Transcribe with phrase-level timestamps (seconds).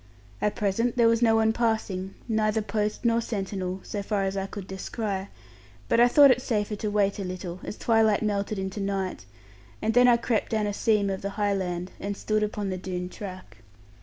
[0.41, 4.47] At present, there was no one passing, neither post nor sentinel, so far as I
[4.47, 5.27] could descry;
[5.87, 9.25] but I thought it safer to wait a little, as twilight melted into night;
[9.79, 13.09] and then I crept down a seam of the highland, and stood upon the Doone
[13.09, 13.57] track.